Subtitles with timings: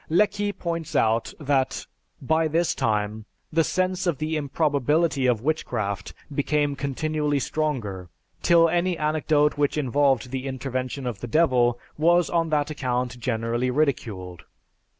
[0.09, 1.85] Lecky points out that
[2.19, 8.09] by this time, "The sense of the improbability of witchcraft became continually stronger,
[8.41, 13.69] till any anecdote which involved the intervention of the Devil was on that account generally
[13.69, 14.45] ridiculed.